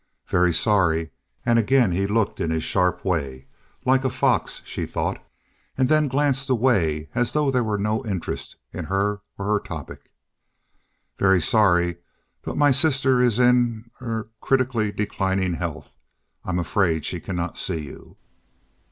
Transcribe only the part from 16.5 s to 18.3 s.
afraid she cannot see you."